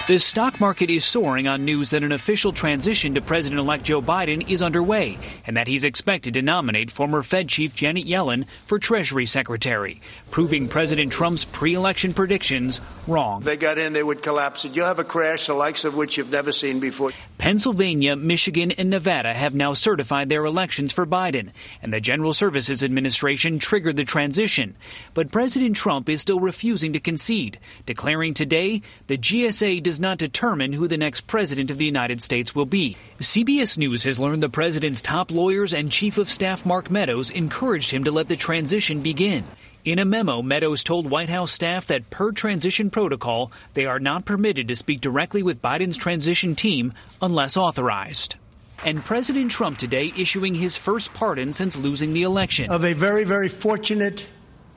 The 0.08 0.18
stock 0.18 0.58
market 0.58 0.88
is 0.88 1.04
soaring 1.04 1.48
on 1.48 1.66
news 1.66 1.90
that 1.90 2.02
an 2.02 2.12
official 2.12 2.50
transition 2.50 3.12
to 3.12 3.20
President 3.20 3.60
elect 3.60 3.84
Joe 3.84 4.00
Biden 4.00 4.48
is 4.48 4.62
underway 4.62 5.18
and 5.46 5.54
that 5.58 5.66
he's 5.66 5.84
expected 5.84 6.32
to 6.32 6.40
nominate 6.40 6.90
former 6.90 7.22
Fed 7.22 7.50
Chief 7.50 7.74
Janet 7.74 8.06
Yellen 8.06 8.48
for 8.64 8.78
Treasury 8.78 9.26
Secretary, 9.26 10.00
proving 10.30 10.66
President 10.66 11.12
Trump's 11.12 11.44
pre 11.44 11.74
election 11.74 12.14
predictions 12.14 12.80
wrong. 13.06 13.42
They 13.42 13.58
got 13.58 13.76
in, 13.76 13.92
they 13.92 14.02
would 14.02 14.22
collapse 14.22 14.64
it. 14.64 14.74
You'll 14.74 14.86
have 14.86 14.98
a 14.98 15.04
crash 15.04 15.46
the 15.46 15.52
likes 15.52 15.84
of 15.84 15.94
which 15.94 16.16
you've 16.16 16.32
never 16.32 16.52
seen 16.52 16.80
before. 16.80 17.12
Pennsylvania, 17.36 18.16
Michigan, 18.16 18.72
and 18.72 18.88
Nevada 18.88 19.34
have 19.34 19.54
now 19.54 19.74
certified 19.74 20.30
their 20.30 20.46
elections 20.46 20.90
for 20.90 21.06
Biden, 21.06 21.50
and 21.82 21.92
the 21.92 22.00
General 22.00 22.32
Services 22.32 22.82
Administration 22.82 23.58
triggered 23.58 23.96
the 23.96 24.04
transition. 24.06 24.74
But 25.12 25.30
President 25.30 25.76
Trump 25.76 26.08
is 26.08 26.22
still 26.22 26.40
refusing 26.40 26.94
to 26.94 27.00
concede, 27.00 27.58
declaring 27.84 28.32
today 28.32 28.80
the 29.06 29.18
GSA 29.18 29.82
does 29.82 29.97
not 30.00 30.18
determine 30.18 30.72
who 30.72 30.88
the 30.88 30.96
next 30.96 31.26
president 31.26 31.70
of 31.70 31.78
the 31.78 31.84
United 31.84 32.22
States 32.22 32.54
will 32.54 32.66
be. 32.66 32.96
CBS 33.20 33.78
News 33.78 34.04
has 34.04 34.18
learned 34.18 34.42
the 34.42 34.48
president's 34.48 35.02
top 35.02 35.30
lawyers 35.30 35.74
and 35.74 35.90
chief 35.90 36.18
of 36.18 36.30
staff 36.30 36.66
Mark 36.66 36.90
Meadows 36.90 37.30
encouraged 37.30 37.90
him 37.90 38.04
to 38.04 38.10
let 38.10 38.28
the 38.28 38.36
transition 38.36 39.02
begin. 39.02 39.44
In 39.84 39.98
a 39.98 40.04
memo, 40.04 40.42
Meadows 40.42 40.84
told 40.84 41.08
White 41.08 41.28
House 41.28 41.52
staff 41.52 41.86
that 41.86 42.10
per 42.10 42.32
transition 42.32 42.90
protocol, 42.90 43.52
they 43.74 43.86
are 43.86 43.98
not 44.00 44.24
permitted 44.24 44.68
to 44.68 44.76
speak 44.76 45.00
directly 45.00 45.42
with 45.42 45.62
Biden's 45.62 45.96
transition 45.96 46.54
team 46.54 46.92
unless 47.22 47.56
authorized. 47.56 48.36
And 48.84 49.04
President 49.04 49.50
Trump 49.50 49.78
today 49.78 50.12
issuing 50.16 50.54
his 50.54 50.76
first 50.76 51.14
pardon 51.14 51.52
since 51.52 51.76
losing 51.76 52.12
the 52.12 52.22
election. 52.22 52.70
Of 52.70 52.84
a 52.84 52.92
very, 52.92 53.24
very 53.24 53.48
fortunate 53.48 54.26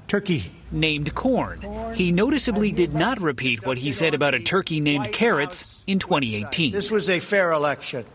turkey. 0.08 0.52
Named 0.72 1.14
Corn. 1.14 1.94
He 1.96 2.12
noticeably 2.12 2.72
did 2.72 2.94
not 2.94 3.20
repeat 3.20 3.66
what 3.66 3.78
he 3.78 3.92
said 3.92 4.14
about 4.14 4.34
a 4.34 4.40
turkey 4.40 4.80
named 4.80 5.12
Carrots 5.12 5.84
in 5.88 6.00
2018. 6.00 6.72
This 6.72 6.92
was 6.92 7.10
a 7.10 7.20
fair 7.20 7.52
election. 7.52 8.06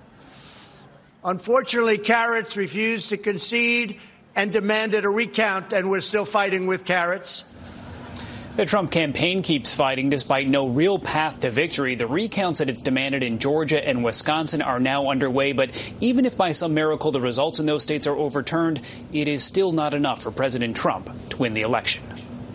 Unfortunately, 1.24 1.98
Carrots 1.98 2.56
refused 2.56 3.10
to 3.10 3.16
concede 3.16 3.98
and 4.36 4.52
demanded 4.52 5.04
a 5.04 5.10
recount, 5.10 5.72
and 5.72 5.90
we're 5.90 6.00
still 6.00 6.24
fighting 6.24 6.66
with 6.66 6.84
Carrots. 6.84 7.44
The 8.56 8.64
Trump 8.64 8.90
campaign 8.90 9.42
keeps 9.42 9.74
fighting 9.74 10.08
despite 10.08 10.48
no 10.48 10.68
real 10.68 10.98
path 10.98 11.40
to 11.40 11.50
victory. 11.50 11.94
The 11.94 12.06
recounts 12.06 12.60
that 12.60 12.70
it's 12.70 12.80
demanded 12.80 13.22
in 13.22 13.38
Georgia 13.38 13.86
and 13.86 14.02
Wisconsin 14.02 14.62
are 14.62 14.80
now 14.80 15.10
underway, 15.10 15.52
but 15.52 15.72
even 16.00 16.24
if 16.24 16.38
by 16.38 16.52
some 16.52 16.72
miracle 16.72 17.12
the 17.12 17.20
results 17.20 17.58
in 17.58 17.66
those 17.66 17.82
states 17.82 18.06
are 18.06 18.16
overturned, 18.16 18.80
it 19.12 19.28
is 19.28 19.44
still 19.44 19.72
not 19.72 19.92
enough 19.92 20.22
for 20.22 20.30
President 20.30 20.74
Trump 20.74 21.10
to 21.30 21.36
win 21.36 21.52
the 21.52 21.62
election. 21.62 22.02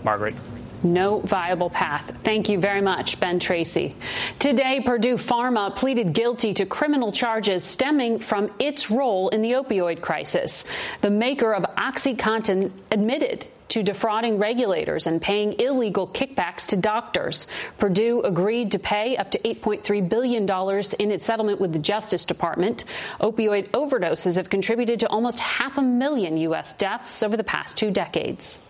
Margaret. 0.03 0.35
No 0.83 1.19
viable 1.19 1.69
path. 1.69 2.11
Thank 2.23 2.49
you 2.49 2.59
very 2.59 2.81
much, 2.81 3.19
Ben 3.19 3.39
Tracy. 3.39 3.95
Today, 4.39 4.81
Purdue 4.83 5.15
Pharma 5.15 5.75
pleaded 5.75 6.13
guilty 6.13 6.55
to 6.55 6.65
criminal 6.65 7.11
charges 7.11 7.63
stemming 7.63 8.17
from 8.17 8.51
its 8.57 8.89
role 8.89 9.29
in 9.29 9.43
the 9.43 9.51
opioid 9.51 10.01
crisis. 10.01 10.65
The 11.01 11.11
maker 11.11 11.53
of 11.53 11.63
OxyContin 11.75 12.71
admitted 12.89 13.45
to 13.69 13.83
defrauding 13.83 14.37
regulators 14.37 15.07
and 15.07 15.21
paying 15.21 15.59
illegal 15.59 16.07
kickbacks 16.07 16.65
to 16.67 16.77
doctors. 16.77 17.47
Purdue 17.77 18.21
agreed 18.21 18.71
to 18.71 18.79
pay 18.79 19.15
up 19.15 19.31
to 19.31 19.39
$8.3 19.39 20.09
billion 20.09 20.43
in 20.99 21.11
its 21.11 21.25
settlement 21.25 21.61
with 21.61 21.71
the 21.71 21.79
Justice 21.79 22.25
Department. 22.25 22.83
Opioid 23.21 23.69
overdoses 23.69 24.35
have 24.35 24.49
contributed 24.49 25.01
to 25.01 25.07
almost 25.07 25.39
half 25.39 25.77
a 25.77 25.81
million 25.81 26.37
U.S. 26.37 26.75
deaths 26.75 27.23
over 27.23 27.37
the 27.37 27.45
past 27.45 27.77
two 27.77 27.91
decades. 27.91 28.61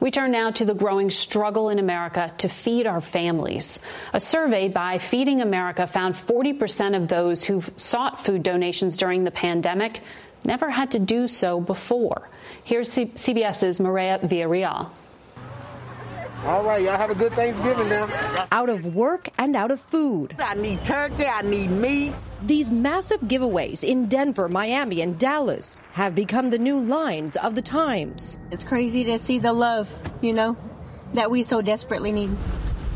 We 0.00 0.10
turn 0.10 0.32
now 0.32 0.50
to 0.52 0.64
the 0.64 0.74
growing 0.74 1.10
struggle 1.10 1.68
in 1.68 1.78
America 1.78 2.32
to 2.38 2.48
feed 2.48 2.86
our 2.86 3.02
families. 3.02 3.78
A 4.14 4.20
survey 4.20 4.68
by 4.68 4.96
Feeding 4.98 5.42
America 5.42 5.86
found 5.86 6.14
40% 6.14 6.96
of 6.96 7.08
those 7.08 7.44
who've 7.44 7.70
sought 7.76 8.24
food 8.24 8.42
donations 8.42 8.96
during 8.96 9.24
the 9.24 9.30
pandemic 9.30 10.00
never 10.42 10.70
had 10.70 10.92
to 10.92 10.98
do 10.98 11.28
so 11.28 11.60
before. 11.60 12.30
Here's 12.64 12.90
CBS's 12.90 13.78
Mireya 13.78 14.20
Villarreal. 14.20 14.90
All 16.44 16.64
right, 16.64 16.82
y'all 16.82 16.96
have 16.96 17.10
a 17.10 17.14
good 17.14 17.34
Thanksgiving 17.34 17.90
now. 17.90 18.08
Out 18.50 18.70
of 18.70 18.94
work 18.94 19.28
and 19.36 19.54
out 19.54 19.70
of 19.70 19.78
food. 19.78 20.34
I 20.38 20.54
need 20.54 20.82
turkey, 20.86 21.26
I 21.26 21.42
need 21.42 21.70
meat. 21.70 22.14
These 22.42 22.72
massive 22.72 23.20
giveaways 23.20 23.84
in 23.84 24.06
Denver, 24.06 24.48
Miami, 24.48 25.02
and 25.02 25.18
Dallas 25.18 25.76
have 25.92 26.14
become 26.14 26.48
the 26.48 26.58
new 26.58 26.80
lines 26.80 27.36
of 27.36 27.54
the 27.54 27.60
times. 27.62 28.38
It's 28.50 28.64
crazy 28.64 29.04
to 29.04 29.18
see 29.18 29.38
the 29.38 29.52
love, 29.52 29.90
you 30.22 30.32
know, 30.32 30.56
that 31.12 31.30
we 31.30 31.42
so 31.42 31.60
desperately 31.60 32.10
need. 32.10 32.34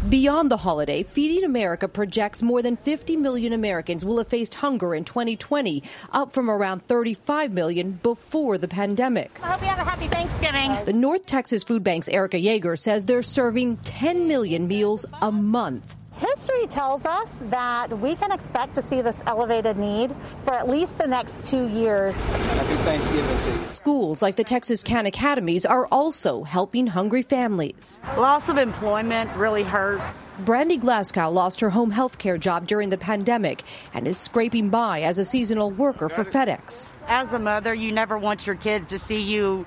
Beyond 0.08 0.50
the 0.50 0.58
holiday, 0.58 1.02
Feeding 1.02 1.44
America 1.44 1.88
projects 1.88 2.42
more 2.42 2.60
than 2.60 2.76
50 2.76 3.16
million 3.16 3.54
Americans 3.54 4.04
will 4.04 4.18
have 4.18 4.28
faced 4.28 4.56
hunger 4.56 4.94
in 4.94 5.04
2020, 5.04 5.82
up 6.12 6.34
from 6.34 6.50
around 6.50 6.86
35 6.86 7.52
million 7.52 7.92
before 8.02 8.58
the 8.58 8.68
pandemic. 8.68 9.30
I 9.42 9.52
hope 9.52 9.62
you 9.62 9.68
have 9.68 9.78
a 9.78 9.90
happy 9.90 10.08
Thanksgiving. 10.08 10.84
The 10.84 10.92
North 10.92 11.24
Texas 11.24 11.62
Food 11.62 11.82
Bank's 11.82 12.10
Erica 12.10 12.36
Yeager 12.36 12.78
says 12.78 13.06
they're 13.06 13.22
serving 13.22 13.78
10 13.78 14.28
million 14.28 14.68
meals 14.68 15.06
a 15.22 15.32
month. 15.32 15.96
History 16.16 16.66
tells 16.68 17.04
us 17.04 17.32
that 17.42 17.98
we 17.98 18.14
can 18.14 18.30
expect 18.30 18.76
to 18.76 18.82
see 18.82 19.00
this 19.00 19.16
elevated 19.26 19.76
need 19.76 20.14
for 20.44 20.54
at 20.54 20.68
least 20.68 20.96
the 20.96 21.06
next 21.06 21.42
two 21.42 21.66
years. 21.68 22.14
Happy 22.14 22.74
Thanksgiving. 22.82 23.66
Schools 23.66 24.22
like 24.22 24.36
the 24.36 24.44
Texas 24.44 24.84
Can 24.84 25.06
Academies 25.06 25.66
are 25.66 25.88
also 25.90 26.44
helping 26.44 26.86
hungry 26.86 27.22
families. 27.22 28.00
Loss 28.16 28.48
of 28.48 28.58
employment 28.58 29.34
really 29.36 29.64
hurt. 29.64 30.00
Brandy 30.38 30.76
Glasgow 30.76 31.30
lost 31.30 31.60
her 31.60 31.70
home 31.70 31.90
health 31.90 32.18
care 32.18 32.38
job 32.38 32.66
during 32.66 32.90
the 32.90 32.98
pandemic 32.98 33.64
and 33.92 34.06
is 34.06 34.16
scraping 34.16 34.68
by 34.70 35.02
as 35.02 35.18
a 35.18 35.24
seasonal 35.24 35.70
worker 35.70 36.08
for 36.08 36.24
FedEx. 36.24 36.92
As 37.08 37.32
a 37.32 37.38
mother, 37.38 37.74
you 37.74 37.90
never 37.90 38.18
want 38.18 38.46
your 38.46 38.56
kids 38.56 38.88
to 38.88 38.98
see 39.00 39.22
you 39.22 39.66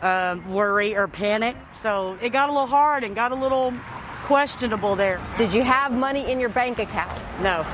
uh, 0.00 0.36
worry 0.48 0.96
or 0.96 1.08
panic. 1.08 1.56
So 1.82 2.18
it 2.22 2.30
got 2.30 2.48
a 2.48 2.52
little 2.52 2.66
hard 2.66 3.04
and 3.04 3.14
got 3.14 3.32
a 3.32 3.36
little 3.36 3.74
questionable 4.26 4.96
there. 4.96 5.20
Did 5.38 5.54
you 5.54 5.62
have 5.62 5.92
money 5.92 6.30
in 6.30 6.40
your 6.40 6.48
bank 6.48 6.80
account? 6.80 7.16
No. 7.40 7.64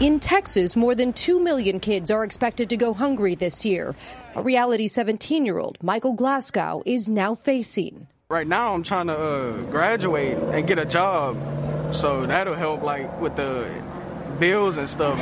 In 0.00 0.18
Texas, 0.18 0.74
more 0.74 0.96
than 0.96 1.12
2 1.12 1.38
million 1.38 1.78
kids 1.78 2.10
are 2.10 2.24
expected 2.24 2.70
to 2.70 2.76
go 2.76 2.92
hungry 2.92 3.36
this 3.36 3.64
year. 3.64 3.94
A 4.34 4.42
reality 4.42 4.88
17 4.88 5.46
year 5.46 5.58
old, 5.58 5.78
Michael 5.80 6.14
Glasgow, 6.14 6.82
is 6.86 7.08
now 7.08 7.36
facing. 7.36 8.08
Right 8.28 8.46
now, 8.46 8.74
I'm 8.74 8.82
trying 8.82 9.06
to 9.08 9.16
uh, 9.16 9.52
graduate 9.70 10.38
and 10.38 10.66
get 10.66 10.78
a 10.78 10.84
job, 10.84 11.36
so 11.94 12.26
that'll 12.26 12.54
help, 12.54 12.82
like 12.82 13.20
with 13.20 13.36
the 13.36 13.68
bills 14.40 14.76
and 14.76 14.88
stuff. 14.88 15.18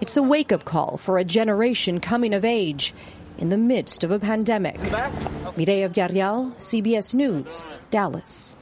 It's 0.00 0.16
a 0.16 0.22
wake 0.22 0.52
up 0.52 0.64
call 0.64 0.96
for 0.96 1.18
a 1.18 1.24
generation 1.24 2.00
coming 2.00 2.32
of 2.32 2.44
age 2.44 2.94
in 3.36 3.48
the 3.48 3.58
midst 3.58 4.04
of 4.04 4.12
a 4.12 4.18
pandemic. 4.18 4.76
Mireya 4.78 5.88
Villarreal, 5.92 6.54
CBS 6.54 7.14
News, 7.14 7.66
Dallas. 7.90 8.56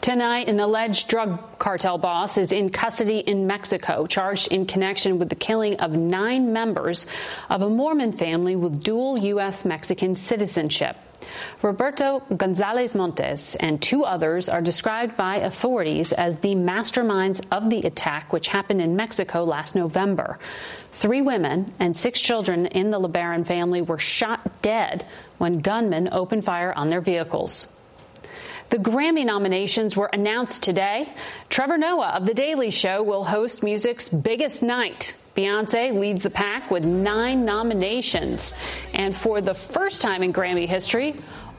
Tonight, 0.00 0.48
an 0.48 0.60
alleged 0.60 1.08
drug 1.08 1.58
cartel 1.58 1.98
boss 1.98 2.38
is 2.38 2.52
in 2.52 2.70
custody 2.70 3.18
in 3.18 3.48
Mexico, 3.48 4.06
charged 4.06 4.52
in 4.52 4.64
connection 4.64 5.18
with 5.18 5.28
the 5.28 5.34
killing 5.34 5.80
of 5.80 5.90
nine 5.90 6.52
members 6.52 7.06
of 7.50 7.62
a 7.62 7.68
Mormon 7.68 8.12
family 8.12 8.54
with 8.54 8.82
dual 8.82 9.18
U.S. 9.18 9.64
Mexican 9.64 10.14
citizenship. 10.14 10.96
Roberto 11.62 12.22
Gonzalez 12.34 12.94
Montes 12.94 13.56
and 13.56 13.82
two 13.82 14.04
others 14.04 14.48
are 14.48 14.62
described 14.62 15.16
by 15.16 15.38
authorities 15.38 16.12
as 16.12 16.38
the 16.38 16.54
masterminds 16.54 17.44
of 17.50 17.68
the 17.68 17.80
attack, 17.80 18.32
which 18.32 18.46
happened 18.46 18.80
in 18.80 18.94
Mexico 18.94 19.42
last 19.42 19.74
November. 19.74 20.38
Three 20.92 21.22
women 21.22 21.74
and 21.80 21.96
six 21.96 22.20
children 22.20 22.66
in 22.66 22.92
the 22.92 23.00
LeBaron 23.00 23.44
family 23.44 23.82
were 23.82 23.98
shot 23.98 24.62
dead 24.62 25.04
when 25.38 25.58
gunmen 25.58 26.08
opened 26.12 26.44
fire 26.44 26.72
on 26.72 26.88
their 26.88 27.00
vehicles. 27.00 27.74
The 28.70 28.78
Grammy 28.78 29.24
nominations 29.24 29.96
were 29.96 30.10
announced 30.12 30.62
today. 30.62 31.10
Trevor 31.48 31.78
Noah 31.78 32.08
of 32.08 32.26
The 32.26 32.34
Daily 32.34 32.70
Show 32.70 33.02
will 33.02 33.24
host 33.24 33.62
music's 33.62 34.10
biggest 34.10 34.62
night. 34.62 35.14
Beyonce 35.34 35.98
leads 35.98 36.22
the 36.22 36.30
pack 36.30 36.70
with 36.70 36.84
nine 36.84 37.46
nominations. 37.46 38.52
And 38.92 39.16
for 39.16 39.40
the 39.40 39.54
first 39.54 40.02
time 40.02 40.22
in 40.22 40.34
Grammy 40.34 40.66
history, 40.66 41.16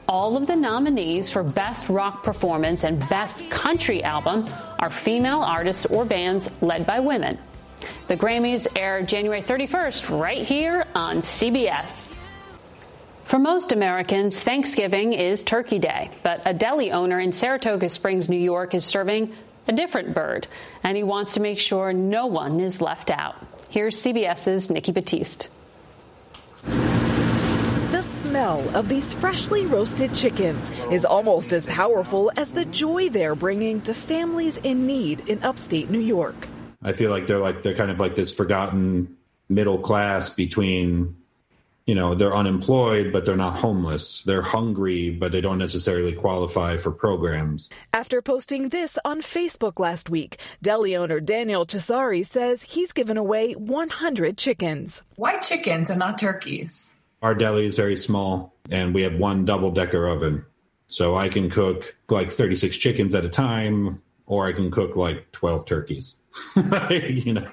all 0.08 0.36
of 0.36 0.46
the 0.46 0.54
nominees 0.54 1.30
for 1.30 1.42
Best 1.42 1.88
Rock 1.88 2.22
Performance 2.22 2.84
and 2.84 3.00
Best 3.08 3.50
Country 3.50 4.04
Album 4.04 4.46
are 4.78 4.90
female 4.90 5.40
artists 5.40 5.86
or 5.86 6.04
bands 6.04 6.48
led 6.60 6.86
by 6.86 7.00
women. 7.00 7.38
The 8.06 8.16
Grammys 8.16 8.68
air 8.76 9.02
January 9.02 9.42
31st 9.42 10.20
right 10.20 10.46
here 10.46 10.86
on 10.94 11.18
CBS. 11.18 12.14
For 13.30 13.38
most 13.38 13.70
Americans, 13.70 14.40
Thanksgiving 14.40 15.12
is 15.12 15.44
Turkey 15.44 15.78
Day, 15.78 16.10
but 16.24 16.42
a 16.46 16.52
deli 16.52 16.90
owner 16.90 17.20
in 17.20 17.30
Saratoga 17.30 17.88
Springs, 17.88 18.28
New 18.28 18.36
York 18.36 18.74
is 18.74 18.84
serving 18.84 19.32
a 19.68 19.72
different 19.72 20.14
bird, 20.14 20.48
and 20.82 20.96
he 20.96 21.04
wants 21.04 21.34
to 21.34 21.40
make 21.40 21.60
sure 21.60 21.92
no 21.92 22.26
one 22.26 22.58
is 22.58 22.80
left 22.80 23.08
out. 23.08 23.36
Here's 23.70 24.02
CBS's 24.02 24.68
Nikki 24.68 24.92
Battiste. 24.92 25.46
The 26.64 28.02
smell 28.02 28.68
of 28.76 28.88
these 28.88 29.12
freshly 29.12 29.64
roasted 29.64 30.12
chickens 30.12 30.68
is 30.90 31.04
almost 31.04 31.52
as 31.52 31.66
powerful 31.66 32.32
as 32.36 32.48
the 32.50 32.64
joy 32.64 33.10
they're 33.10 33.36
bringing 33.36 33.80
to 33.82 33.94
families 33.94 34.56
in 34.56 34.88
need 34.88 35.20
in 35.28 35.40
upstate 35.44 35.88
New 35.88 36.00
York. 36.00 36.48
I 36.82 36.94
feel 36.94 37.12
like 37.12 37.28
they're 37.28 37.38
like 37.38 37.62
they're 37.62 37.76
kind 37.76 37.92
of 37.92 38.00
like 38.00 38.16
this 38.16 38.36
forgotten 38.36 39.18
middle 39.48 39.78
class 39.78 40.30
between 40.30 41.14
you 41.90 41.96
know 41.96 42.14
they're 42.14 42.36
unemployed 42.36 43.12
but 43.12 43.26
they're 43.26 43.34
not 43.34 43.58
homeless. 43.58 44.22
They're 44.22 44.42
hungry 44.42 45.10
but 45.10 45.32
they 45.32 45.40
don't 45.40 45.58
necessarily 45.58 46.12
qualify 46.12 46.76
for 46.76 46.92
programs. 46.92 47.68
After 47.92 48.22
posting 48.22 48.68
this 48.68 48.96
on 49.04 49.22
facebook 49.22 49.80
last 49.80 50.08
week 50.08 50.38
deli 50.62 50.94
owner 50.94 51.18
daniel 51.18 51.66
cesari 51.66 52.24
says 52.24 52.62
he's 52.62 52.92
given 52.92 53.16
away 53.16 53.54
100 53.54 54.38
chickens. 54.38 55.02
Why 55.16 55.38
chickens 55.38 55.90
and 55.90 55.98
not 55.98 56.16
turkeys. 56.16 56.94
Our 57.22 57.34
deli 57.34 57.66
is 57.66 57.74
very 57.74 57.96
small 57.96 58.54
and 58.70 58.94
we 58.94 59.02
have 59.02 59.14
one 59.14 59.44
double 59.44 59.72
decker 59.72 60.06
oven. 60.06 60.46
So 60.86 61.16
i 61.16 61.28
can 61.28 61.50
cook 61.50 61.96
like 62.08 62.30
36 62.30 62.78
chickens 62.78 63.16
at 63.16 63.24
a 63.24 63.28
time 63.28 64.00
or 64.26 64.46
i 64.46 64.52
can 64.52 64.70
cook 64.70 64.94
like 64.94 65.32
12 65.32 65.66
turkeys. 65.66 66.14
You 66.90 67.34
know 67.34 67.50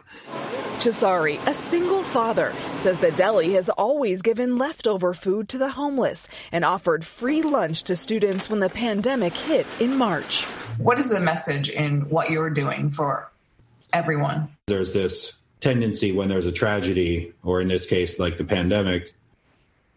Bachasari, 0.88 1.46
a 1.46 1.54
single 1.54 2.02
father, 2.02 2.54
says 2.78 2.98
the 3.00 3.12
deli 3.12 3.54
has 3.56 3.68
always 3.68 4.22
given 4.22 4.58
leftover 4.58 5.14
food 5.14 5.50
to 5.50 5.58
the 5.58 5.68
homeless 5.68 6.30
and 6.50 6.64
offered 6.64 7.04
free 7.04 7.42
lunch 7.42 7.84
to 7.84 7.98
students 7.98 8.50
when 8.50 8.62
the 8.62 8.70
pandemic 8.70 9.36
hit 9.36 9.68
in 9.82 9.98
March. 9.98 10.44
What 10.78 10.98
is 10.98 11.10
the 11.10 11.20
message 11.20 11.70
in 11.70 12.08
what 12.08 12.30
you're 12.30 12.50
doing 12.50 12.90
for 12.90 13.30
everyone? 13.92 14.48
There's 14.68 14.94
this 14.94 15.34
tendency 15.60 16.14
when 16.14 16.30
there's 16.30 16.46
a 16.46 16.54
tragedy, 16.54 17.34
or 17.44 17.60
in 17.60 17.68
this 17.68 17.86
case, 17.86 18.18
like 18.18 18.38
the 18.38 18.46
pandemic, 18.46 19.14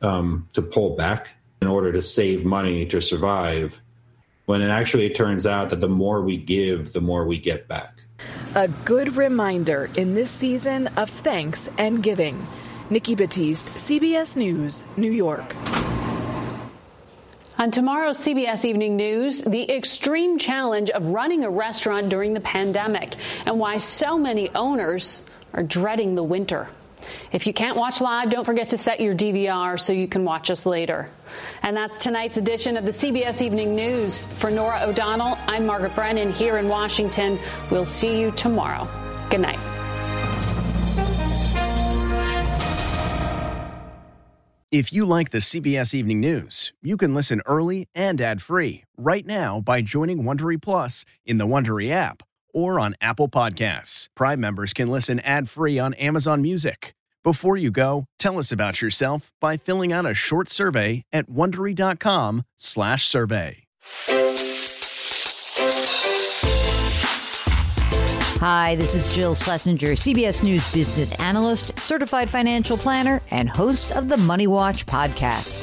um, 0.02 0.48
to 0.54 0.62
pull 0.62 0.96
back 0.96 1.36
in 1.62 1.68
order 1.68 1.92
to 1.92 2.02
save 2.02 2.44
money 2.44 2.84
to 2.86 3.00
survive. 3.00 3.80
When 4.46 4.60
it 4.60 4.70
actually 4.70 5.10
turns 5.10 5.46
out 5.46 5.70
that 5.70 5.80
the 5.80 5.88
more 5.88 6.20
we 6.20 6.36
give, 6.36 6.92
the 6.92 7.00
more 7.00 7.24
we 7.24 7.38
get 7.38 7.68
back. 7.68 8.00
A 8.52 8.66
good 8.66 9.16
reminder 9.16 9.88
in 9.96 10.16
this 10.16 10.28
season 10.28 10.88
of 10.96 11.08
thanks 11.08 11.68
and 11.78 12.02
giving. 12.02 12.44
Nikki 12.90 13.14
Battiste, 13.14 13.68
CBS 13.78 14.36
News, 14.36 14.82
New 14.96 15.12
York. 15.12 15.54
On 17.58 17.70
tomorrow's 17.70 18.18
CBS 18.18 18.64
Evening 18.64 18.96
News, 18.96 19.42
the 19.42 19.70
extreme 19.72 20.36
challenge 20.36 20.90
of 20.90 21.10
running 21.10 21.44
a 21.44 21.50
restaurant 21.50 22.08
during 22.08 22.34
the 22.34 22.40
pandemic 22.40 23.14
and 23.46 23.60
why 23.60 23.78
so 23.78 24.18
many 24.18 24.50
owners 24.56 25.24
are 25.52 25.62
dreading 25.62 26.16
the 26.16 26.24
winter. 26.24 26.66
If 27.32 27.46
you 27.46 27.52
can't 27.52 27.76
watch 27.76 28.00
live, 28.00 28.30
don't 28.30 28.44
forget 28.44 28.70
to 28.70 28.78
set 28.78 29.00
your 29.00 29.14
DVR 29.14 29.78
so 29.78 29.92
you 29.92 30.08
can 30.08 30.24
watch 30.24 30.50
us 30.50 30.66
later. 30.66 31.10
And 31.62 31.76
that's 31.76 31.98
tonight's 31.98 32.36
edition 32.36 32.76
of 32.76 32.84
the 32.84 32.90
CBS 32.90 33.42
Evening 33.42 33.74
News. 33.74 34.24
For 34.24 34.50
Norah 34.50 34.82
O'Donnell, 34.84 35.38
I'm 35.46 35.66
Margaret 35.66 35.94
Brennan 35.94 36.32
here 36.32 36.58
in 36.58 36.68
Washington. 36.68 37.38
We'll 37.70 37.84
see 37.84 38.20
you 38.20 38.30
tomorrow. 38.32 38.88
Good 39.30 39.40
night. 39.40 39.58
If 44.70 44.92
you 44.92 45.04
like 45.04 45.30
the 45.30 45.38
CBS 45.38 45.94
Evening 45.94 46.20
News, 46.20 46.72
you 46.80 46.96
can 46.96 47.12
listen 47.12 47.42
early 47.44 47.88
and 47.92 48.20
ad-free 48.20 48.84
right 48.96 49.26
now 49.26 49.60
by 49.60 49.82
joining 49.82 50.22
Wondery 50.22 50.62
Plus 50.62 51.04
in 51.26 51.38
the 51.38 51.46
Wondery 51.46 51.90
app 51.90 52.22
or 52.52 52.80
on 52.80 52.96
Apple 53.00 53.28
Podcasts. 53.28 54.08
Prime 54.14 54.40
members 54.40 54.72
can 54.72 54.88
listen 54.88 55.20
ad-free 55.20 55.78
on 55.78 55.94
Amazon 55.94 56.42
Music. 56.42 56.94
Before 57.22 57.56
you 57.56 57.70
go, 57.70 58.06
tell 58.18 58.38
us 58.38 58.50
about 58.50 58.80
yourself 58.80 59.32
by 59.40 59.56
filling 59.56 59.92
out 59.92 60.06
a 60.06 60.14
short 60.14 60.48
survey 60.48 61.04
at 61.12 61.28
wondery.com/survey. 61.28 63.64
Hi, 68.40 68.74
this 68.76 68.94
is 68.94 69.14
Jill 69.14 69.34
Schlesinger, 69.34 69.96
CBS 69.96 70.42
News 70.42 70.72
business 70.72 71.14
analyst, 71.16 71.78
certified 71.78 72.30
financial 72.30 72.78
planner, 72.78 73.20
and 73.30 73.50
host 73.50 73.92
of 73.92 74.08
the 74.08 74.16
Money 74.16 74.46
Watch 74.46 74.86
podcast. 74.86 75.62